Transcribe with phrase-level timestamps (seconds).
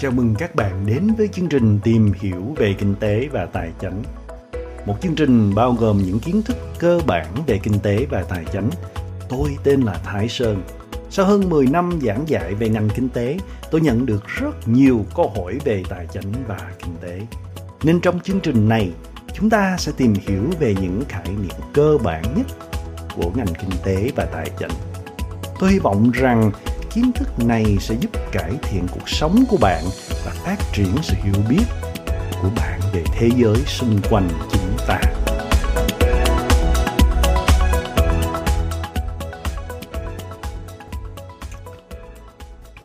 [0.00, 3.70] Chào mừng các bạn đến với chương trình tìm hiểu về kinh tế và tài
[3.80, 4.02] chính.
[4.86, 8.44] Một chương trình bao gồm những kiến thức cơ bản về kinh tế và tài
[8.52, 8.70] chính.
[9.28, 10.62] Tôi tên là Thái Sơn.
[11.10, 13.38] Sau hơn 10 năm giảng dạy về ngành kinh tế,
[13.70, 17.20] tôi nhận được rất nhiều câu hỏi về tài chính và kinh tế.
[17.82, 18.92] Nên trong chương trình này,
[19.34, 22.46] chúng ta sẽ tìm hiểu về những khái niệm cơ bản nhất
[23.16, 24.72] của ngành kinh tế và tài chính.
[25.60, 26.50] Tôi hy vọng rằng
[26.94, 29.84] kiến thức này sẽ giúp cải thiện cuộc sống của bạn
[30.24, 31.64] và phát triển sự hiểu biết
[32.42, 35.00] của bạn về thế giới xung quanh chúng ta.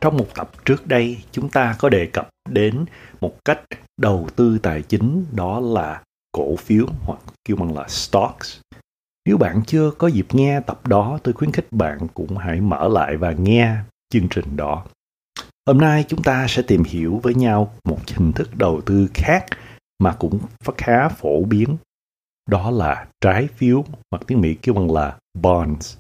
[0.02, 2.85] Trong một tập trước đây, chúng ta có đề cập đến
[3.22, 3.60] một cách
[4.02, 6.02] đầu tư tài chính đó là
[6.32, 8.58] cổ phiếu hoặc kêu bằng là stocks.
[9.26, 12.88] Nếu bạn chưa có dịp nghe tập đó, tôi khuyến khích bạn cũng hãy mở
[12.88, 13.76] lại và nghe
[14.16, 14.86] chương trình đó.
[15.68, 19.46] Hôm nay chúng ta sẽ tìm hiểu với nhau một hình thức đầu tư khác
[19.99, 20.40] mà cũng
[20.77, 21.77] khá phổ biến.
[22.49, 25.98] Đó là trái phiếu hoặc tiếng Mỹ kêu bằng là bonds.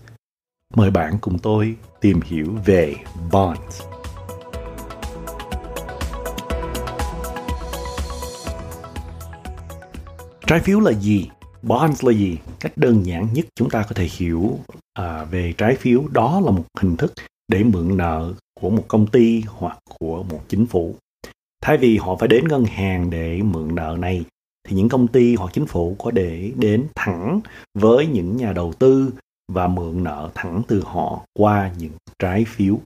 [0.75, 2.95] Mời bạn cùng tôi tìm hiểu về
[3.31, 3.81] bonds.
[10.47, 11.29] Trái phiếu là gì?
[11.61, 12.37] Bonds là gì?
[12.59, 14.59] Cách đơn giản nhất chúng ta có thể hiểu
[14.93, 17.13] à, về trái phiếu đó là một hình thức
[17.47, 20.95] để mượn nợ của một công ty hoặc của một chính phủ.
[21.61, 24.25] Thay vì họ phải đến ngân hàng để mượn nợ này,
[24.67, 27.39] thì những công ty hoặc chính phủ có để đến thẳng
[27.73, 29.13] với những nhà đầu tư
[29.51, 32.79] và mượn nợ thẳng từ họ qua những trái phiếu.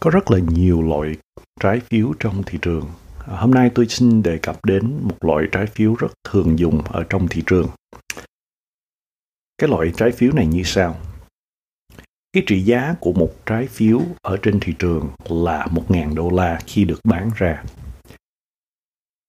[0.00, 1.16] Có rất là nhiều loại
[1.60, 2.84] trái phiếu trong thị trường.
[3.26, 7.04] Hôm nay tôi xin đề cập đến một loại trái phiếu rất thường dùng ở
[7.10, 7.68] trong thị trường.
[9.58, 10.96] Cái loại trái phiếu này như sau
[12.32, 16.58] cái trị giá của một trái phiếu ở trên thị trường là 1.000 đô la
[16.66, 17.64] khi được bán ra.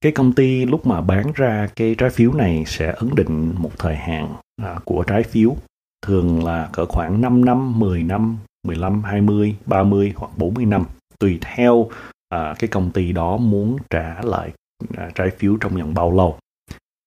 [0.01, 3.71] Cái công ty lúc mà bán ra cái trái phiếu này sẽ ấn định một
[3.77, 5.55] thời hạn à, của trái phiếu,
[6.01, 10.85] thường là cỡ khoảng 5 năm, 10 năm, 15, 20, 30 hoặc 40 năm,
[11.19, 11.89] tùy theo
[12.29, 14.51] à, cái công ty đó muốn trả lại
[14.97, 16.37] à, trái phiếu trong vòng bao lâu.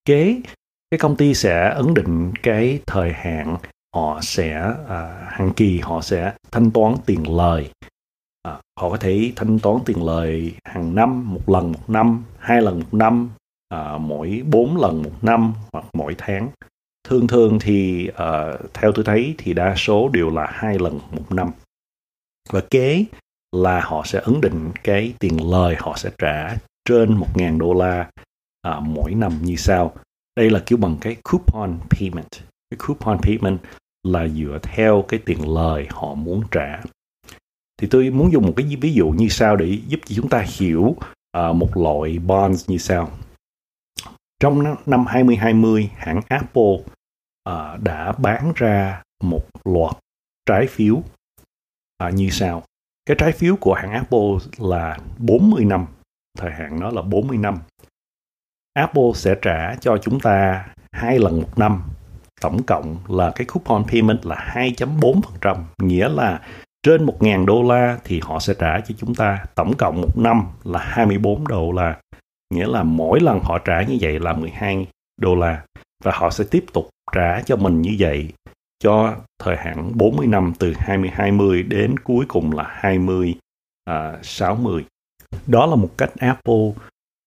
[0.04, 0.40] Kế
[0.90, 3.56] cái công ty sẽ ấn định cái thời hạn
[3.94, 7.70] họ sẽ à, hàng kỳ họ sẽ thanh toán tiền lời.
[8.42, 12.62] À, họ có thể thanh toán tiền lời hàng năm một lần một năm hai
[12.62, 13.30] lần một năm
[13.68, 16.48] à, mỗi bốn lần một năm hoặc mỗi tháng.
[17.08, 21.32] Thường thường thì à, theo tôi thấy thì đa số đều là hai lần một
[21.32, 21.50] năm.
[22.50, 23.04] Và kế
[23.52, 27.74] là họ sẽ ấn định cái tiền lời họ sẽ trả trên một ngàn đô
[27.74, 28.10] la
[28.62, 29.94] à, mỗi năm như sau.
[30.36, 32.30] Đây là kiểu bằng cái coupon payment.
[32.70, 33.58] Cái coupon payment
[34.04, 36.82] là dựa theo cái tiền lời họ muốn trả.
[37.76, 40.44] Thì tôi muốn dùng một cái ví dụ như sau để giúp cho chúng ta
[40.58, 40.82] hiểu
[41.38, 43.10] uh, một loại bonds như sau.
[44.40, 46.72] Trong năm 2020 hãng Apple
[47.48, 49.96] uh, đã bán ra một loạt
[50.46, 52.62] trái phiếu uh, như sau.
[53.06, 55.86] Cái trái phiếu của hãng Apple là 40 năm
[56.38, 57.58] thời hạn nó là 40 năm.
[58.72, 61.82] Apple sẽ trả cho chúng ta hai lần một năm
[62.40, 66.40] tổng cộng là cái coupon payment là 2.4%, nghĩa là
[66.82, 70.42] trên 1.000 đô la thì họ sẽ trả cho chúng ta tổng cộng một năm
[70.64, 71.96] là 24 đô la.
[72.54, 74.86] Nghĩa là mỗi lần họ trả như vậy là 12
[75.20, 75.62] đô la
[76.04, 78.32] và họ sẽ tiếp tục trả cho mình như vậy
[78.78, 83.34] cho thời hạn 40 năm từ 2020 đến cuối cùng là 20
[83.84, 84.84] à, 60.
[85.46, 86.72] Đó là một cách Apple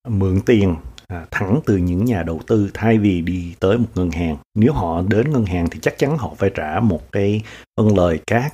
[0.07, 0.75] mượn tiền
[1.13, 4.37] À, thẳng từ những nhà đầu tư thay vì đi tới một ngân hàng.
[4.55, 7.43] Nếu họ đến ngân hàng thì chắc chắn họ phải trả một cái
[7.75, 8.49] ân lời khá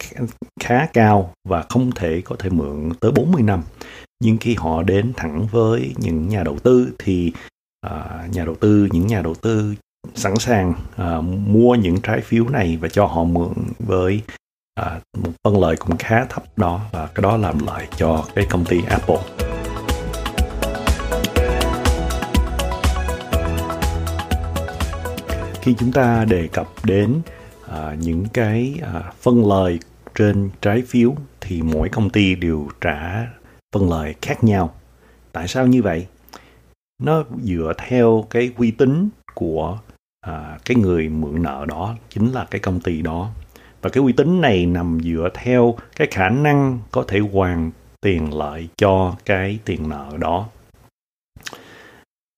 [0.60, 3.64] khá cao và không thể có thể mượn tới 40 năm.
[4.24, 7.32] Nhưng khi họ đến thẳng với những nhà đầu tư thì
[7.82, 9.76] à, nhà đầu tư những nhà đầu tư
[10.16, 14.22] sẵn sàng à, mua những trái phiếu này và cho họ mượn với
[14.76, 16.82] à, một ân lời cũng khá thấp đó.
[16.92, 19.43] Và cái đó làm lợi cho cái công ty Apple.
[25.64, 27.22] Khi chúng ta đề cập đến
[27.68, 29.80] à, những cái à, phân lời
[30.16, 33.28] trên trái phiếu thì mỗi công ty đều trả
[33.76, 34.74] phân lời khác nhau.
[35.32, 36.08] Tại sao như vậy?
[37.04, 39.80] Nó dựa theo cái uy tín của
[40.22, 43.30] à, cái người mượn nợ đó chính là cái công ty đó.
[43.82, 47.72] Và cái uy tín này nằm dựa theo cái khả năng có thể hoàn
[48.02, 50.48] tiền lợi cho cái tiền nợ đó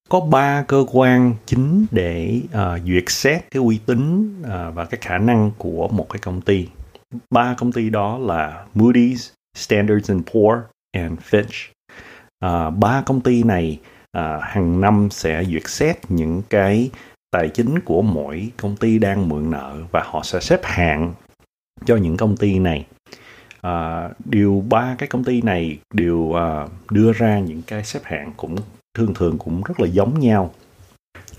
[0.09, 4.99] có ba cơ quan chính để uh, duyệt xét cái uy tín uh, và cái
[5.01, 6.67] khả năng của một cái công ty.
[7.29, 10.59] Ba công ty đó là Moody's, Standards and Poor
[10.91, 11.71] and Fitch.
[12.45, 13.79] Uh, ba công ty này
[14.17, 16.89] uh, hàng năm sẽ duyệt xét những cái
[17.31, 21.13] tài chính của mỗi công ty đang mượn nợ và họ sẽ xếp hạng
[21.85, 22.85] cho những công ty này.
[23.67, 23.71] Uh,
[24.25, 28.55] điều ba cái công ty này đều uh, đưa ra những cái xếp hạng cũng
[28.95, 30.51] thường thường cũng rất là giống nhau.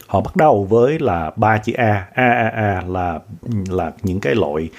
[0.06, 2.08] Họ bắt đầu với là ba chữ A.
[2.14, 3.20] A A A là
[3.68, 4.70] là những cái loại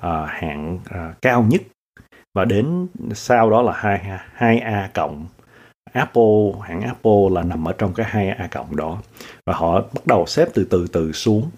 [0.00, 1.62] à, hạng à, cao nhất.
[2.34, 4.00] Và đến sau đó là hai
[4.32, 5.26] hai A cộng
[5.92, 9.02] Apple hãng Apple là nằm ở trong cái hai A cộng đó.
[9.46, 11.50] Và họ bắt đầu xếp từ từ từ xuống.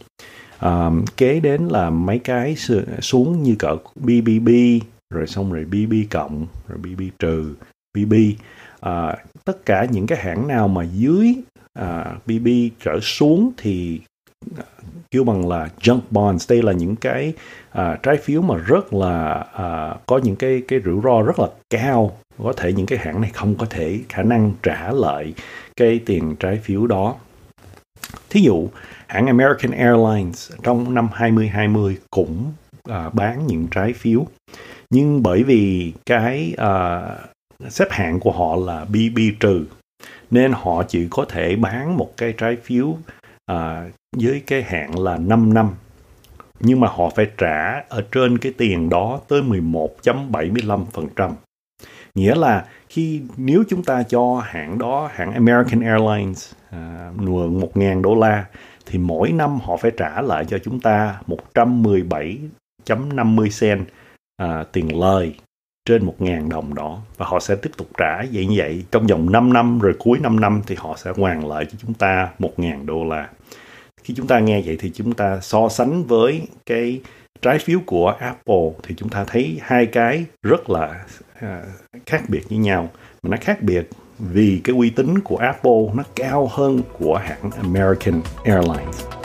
[0.59, 2.57] À, kế đến là mấy cái
[3.01, 4.49] xuống như cỡ BBB
[5.15, 7.55] rồi xong rồi BB cộng rồi BB trừ
[7.95, 8.15] BB
[8.81, 11.35] à, tất cả những cái hãng nào mà dưới
[11.75, 12.49] à, BB
[12.85, 14.01] trở xuống thì
[14.57, 14.65] à,
[15.11, 17.33] kêu bằng là junk bonds đây là những cái
[17.71, 21.47] à, trái phiếu mà rất là à, có những cái cái rủi ro rất là
[21.71, 22.19] cao.
[22.43, 25.35] Có thể những cái hãng này không có thể khả năng trả lại
[25.77, 27.15] cái tiền trái phiếu đó.
[28.31, 28.69] Thí dụ
[29.07, 32.53] hãng American Airlines trong năm 2020 cũng
[32.85, 34.27] à, bán những trái phiếu.
[34.91, 37.01] Nhưng bởi vì cái à,
[37.69, 39.65] xếp hạng của họ là BB trừ.
[40.31, 42.97] Nên họ chỉ có thể bán một cái trái phiếu
[43.47, 45.71] à, với cái hạn là 5 năm.
[46.61, 51.33] Nhưng mà họ phải trả ở trên cái tiền đó tới 11.75%.
[52.15, 58.03] Nghĩa là khi nếu chúng ta cho hãng đó, hãng American Airlines à, mượn 1.000
[58.03, 58.45] đô la
[58.87, 61.21] thì mỗi năm họ phải trả lại cho chúng ta
[61.55, 63.87] 117.50 cent
[64.37, 65.35] à, tiền lời
[65.89, 69.33] trên 1.000 đồng đó và họ sẽ tiếp tục trả vậy như vậy trong vòng
[69.33, 72.87] 5 năm rồi cuối 5 năm thì họ sẽ hoàn lại cho chúng ta 1.000
[72.87, 73.29] đô la.
[74.05, 77.01] Khi chúng ta nghe vậy thì chúng ta so sánh với cái
[77.43, 81.05] trái phiếu của Apple thì chúng ta thấy hai cái rất là
[81.41, 81.63] à,
[82.07, 82.91] khác biệt với nhau
[83.23, 83.89] mà nó khác biệt
[84.19, 89.18] vì cái uy tín của Apple nó cao hơn của hãng American Airlines.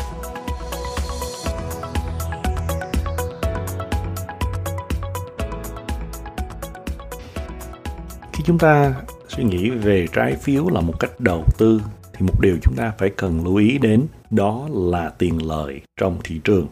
[8.43, 11.81] Khi chúng ta suy nghĩ về trái phiếu là một cách đầu tư
[12.13, 16.17] thì một điều chúng ta phải cần lưu ý đến đó là tiền lợi trong
[16.23, 16.67] thị trường.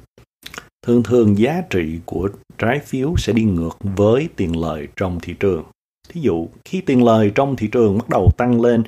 [0.85, 5.35] Thường thường giá trị của trái phiếu sẽ đi ngược với tiền lợi trong thị
[5.39, 5.63] trường.
[6.09, 8.83] Thí dụ khi tiền lời trong thị trường bắt đầu tăng lên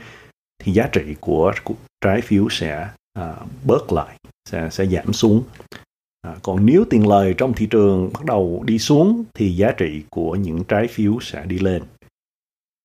[0.63, 3.35] thì giá trị của, của trái phiếu sẽ à,
[3.65, 4.18] bớt lại
[4.50, 5.44] sẽ sẽ giảm xuống.
[6.21, 10.01] À, còn nếu tiền lời trong thị trường bắt đầu đi xuống thì giá trị
[10.09, 11.83] của những trái phiếu sẽ đi lên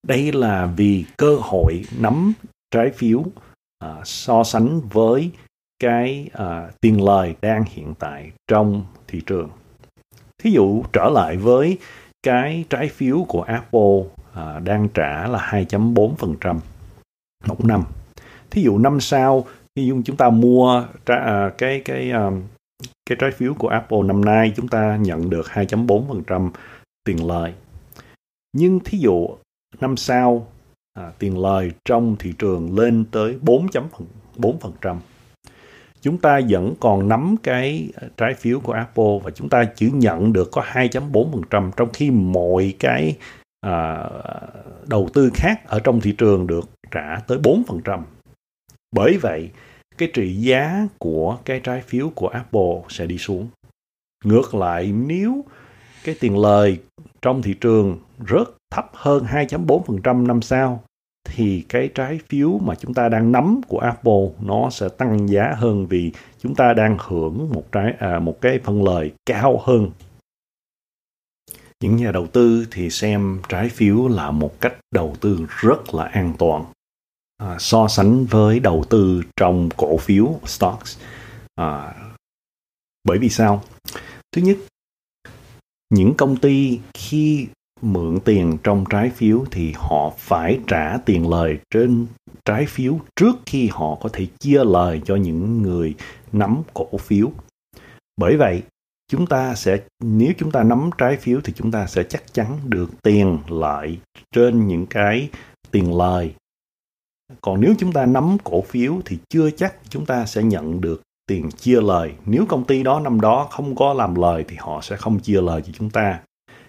[0.07, 2.33] đây là vì cơ hội nắm
[2.71, 5.31] trái phiếu uh, so sánh với
[5.79, 9.51] cái uh, tiền lời đang hiện tại trong thị trường.
[10.39, 11.79] Thí dụ trở lại với
[12.23, 16.59] cái trái phiếu của Apple uh, đang trả là 2.4%
[17.47, 17.85] một năm.
[18.51, 19.47] Thí dụ năm sau
[19.77, 22.31] khi chúng ta mua tra, uh, cái cái à,
[23.07, 26.51] cái trái phiếu của Apple năm nay chúng ta nhận được 2.4%
[27.05, 27.55] tiền lời.
[28.53, 29.29] Nhưng thí dụ
[29.81, 30.47] năm sau
[30.95, 34.97] à, tiền lời trong thị trường lên tới 4.4%.
[36.01, 39.91] Chúng ta vẫn còn nắm cái à, trái phiếu của Apple và chúng ta chỉ
[39.91, 43.17] nhận được có 2.4% trong khi mọi cái
[43.61, 44.05] à,
[44.87, 48.03] đầu tư khác ở trong thị trường được trả tới 4%.
[48.93, 49.51] Bởi vậy,
[49.99, 53.49] cái trị giá của cái trái phiếu của Apple sẽ đi xuống.
[54.25, 55.45] Ngược lại, nếu
[56.05, 56.81] cái tiền lời
[57.23, 60.83] trong thị trường rất thấp hơn 2.4% năm sau
[61.25, 65.55] thì cái trái phiếu mà chúng ta đang nắm của Apple nó sẽ tăng giá
[65.57, 69.91] hơn vì chúng ta đang hưởng một trái à, một cái phân lời cao hơn.
[71.81, 76.05] Những nhà đầu tư thì xem trái phiếu là một cách đầu tư rất là
[76.05, 76.65] an toàn
[77.37, 80.99] à, so sánh với đầu tư trong cổ phiếu stocks.
[81.55, 81.95] À,
[83.05, 83.63] bởi vì sao?
[84.33, 84.57] Thứ nhất,
[85.91, 87.49] những công ty khi
[87.83, 92.07] mượn tiền trong trái phiếu thì họ phải trả tiền lời trên
[92.45, 95.95] trái phiếu trước khi họ có thể chia lời cho những người
[96.33, 97.31] nắm cổ phiếu.
[98.17, 98.63] Bởi vậy,
[99.11, 102.59] chúng ta sẽ nếu chúng ta nắm trái phiếu thì chúng ta sẽ chắc chắn
[102.65, 103.99] được tiền lợi
[104.35, 105.29] trên những cái
[105.71, 106.35] tiền lời.
[107.41, 111.03] Còn nếu chúng ta nắm cổ phiếu thì chưa chắc chúng ta sẽ nhận được
[111.27, 112.13] tiền chia lời.
[112.27, 115.41] Nếu công ty đó năm đó không có làm lời thì họ sẽ không chia
[115.41, 116.21] lời cho chúng ta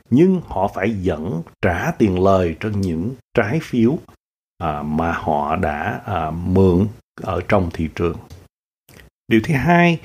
[0.10, 3.98] nhưng họ phải dẫn trả tiền lời cho những trái phiếu
[4.58, 6.88] à, mà họ đã à, mượn
[7.22, 8.18] ở trong thị trường.
[9.28, 10.00] Điều thứ hai,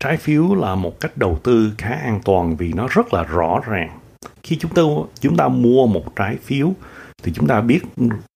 [0.00, 3.60] trái phiếu là một cách đầu tư khá an toàn vì nó rất là rõ
[3.66, 3.98] ràng.
[4.42, 4.82] Khi chúng ta
[5.20, 6.72] chúng ta mua một trái phiếu,
[7.22, 7.80] thì chúng ta biết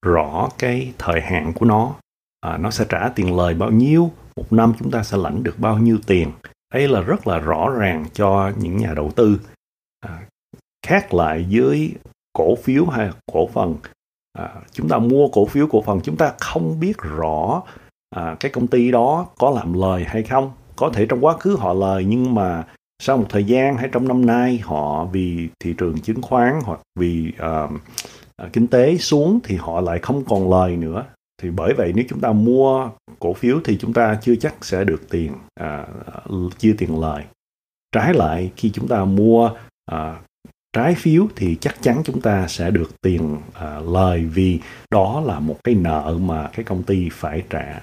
[0.02, 1.94] rõ cái thời hạn của nó
[2.40, 5.58] à, nó sẽ trả tiền lời bao nhiêu một năm chúng ta sẽ lãnh được
[5.58, 6.32] bao nhiêu tiền
[6.74, 9.40] đây là rất là rõ ràng cho những nhà đầu tư
[10.00, 10.26] à,
[10.84, 11.94] khác lại với
[12.32, 13.76] cổ phiếu hay cổ phần.
[14.38, 17.62] À, chúng ta mua cổ phiếu cổ phần chúng ta không biết rõ
[18.10, 20.52] à, cái công ty đó có làm lời hay không.
[20.76, 22.64] Có thể trong quá khứ họ lời nhưng mà
[23.02, 26.80] sau một thời gian hay trong năm nay họ vì thị trường chứng khoán hoặc
[26.98, 27.70] vì uh,
[28.52, 31.04] kinh tế xuống thì họ lại không còn lời nữa.
[31.42, 34.84] Thì bởi vậy nếu chúng ta mua cổ phiếu thì chúng ta chưa chắc sẽ
[34.84, 36.20] được tiền à, à
[36.58, 37.24] chia tiền lời.
[37.92, 39.50] Trái lại khi chúng ta mua
[39.86, 40.20] à,
[40.74, 45.40] trái phiếu thì chắc chắn chúng ta sẽ được tiền à, lời vì đó là
[45.40, 47.82] một cái nợ mà cái công ty phải trả.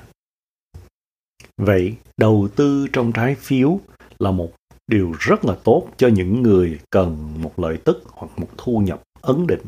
[1.57, 3.79] Vậy đầu tư trong trái phiếu
[4.19, 4.51] là một
[4.87, 9.01] điều rất là tốt cho những người cần một lợi tức hoặc một thu nhập
[9.21, 9.61] ấn định.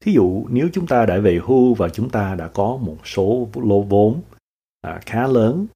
[0.00, 3.48] Thí dụ nếu chúng ta đã về hưu và chúng ta đã có một số
[3.54, 4.22] lô vốn
[4.80, 5.66] à, khá lớn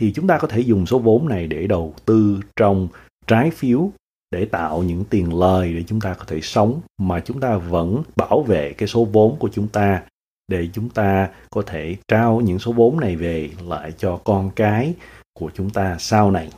[0.00, 2.88] thì chúng ta có thể dùng số vốn này để đầu tư trong
[3.26, 3.90] trái phiếu
[4.34, 8.02] để tạo những tiền lời để chúng ta có thể sống, mà chúng ta vẫn
[8.16, 10.02] bảo vệ cái số vốn của chúng ta
[10.48, 14.94] để chúng ta có thể trao những số vốn này về lại cho con cái
[15.38, 16.50] của chúng ta sau này.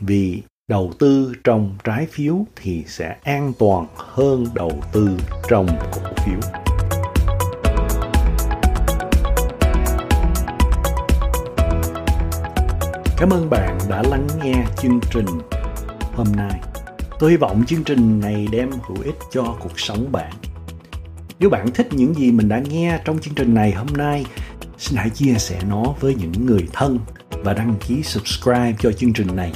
[0.00, 5.08] Vì đầu tư trong trái phiếu thì sẽ an toàn hơn đầu tư
[5.48, 6.40] trong cổ phiếu.
[13.16, 15.26] Cảm ơn bạn đã lắng nghe chương trình
[16.24, 16.60] hôm nay
[17.18, 20.32] tôi hy vọng chương trình này đem hữu ích cho cuộc sống bạn
[21.38, 24.24] nếu bạn thích những gì mình đã nghe trong chương trình này hôm nay
[24.78, 26.98] xin hãy chia sẻ nó với những người thân
[27.30, 29.52] và đăng ký subscribe cho chương trình này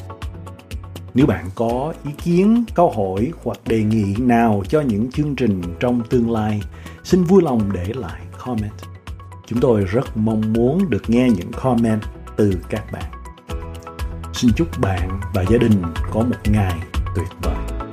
[1.15, 5.63] nếu bạn có ý kiến, câu hỏi hoặc đề nghị nào cho những chương trình
[5.81, 6.63] trong tương lai,
[7.05, 8.73] xin vui lòng để lại comment.
[9.47, 12.03] Chúng tôi rất mong muốn được nghe những comment
[12.37, 13.24] từ các bạn.
[14.35, 16.75] Xin chúc bạn và gia đình có một ngày
[17.17, 17.84] tuyệt vời.